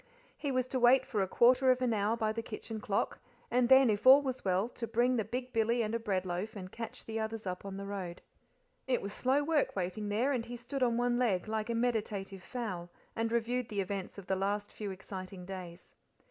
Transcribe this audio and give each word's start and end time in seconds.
He 0.35 0.51
was 0.51 0.65
to 0.69 0.79
wait 0.79 1.05
for 1.05 1.21
a 1.21 1.27
quarter 1.27 1.69
of 1.69 1.79
an 1.79 1.93
hour 1.93 2.17
by 2.17 2.31
the 2.31 2.41
kitchen 2.41 2.79
clock, 2.81 3.19
and 3.51 3.69
then, 3.69 3.87
if 3.87 4.07
all 4.07 4.19
was 4.23 4.43
well, 4.43 4.67
to 4.69 4.87
bring 4.87 5.15
the 5.15 5.23
big 5.23 5.53
billy 5.53 5.83
and 5.83 5.93
a 5.93 5.99
bread 5.99 6.25
loaf, 6.25 6.55
and 6.55 6.71
catch 6.71 7.05
the 7.05 7.19
others 7.19 7.45
up 7.45 7.65
on 7.65 7.77
the 7.77 7.85
road. 7.85 8.23
It 8.87 9.03
was 9.03 9.13
slow 9.13 9.43
work 9.43 9.75
waiting 9.75 10.09
there, 10.09 10.31
and 10.31 10.43
he 10.43 10.55
stood 10.57 10.81
on 10.81 10.97
one 10.97 11.19
leg, 11.19 11.47
like 11.47 11.69
a 11.69 11.75
meditative 11.75 12.41
fowl, 12.41 12.89
and 13.15 13.31
reviewed 13.31 13.69
the 13.69 13.79
events 13.81 14.17
of 14.17 14.25
the 14.25 14.35
last 14.35 14.73
few 14.73 14.89
exciting 14.89 15.45
days. 15.45 15.93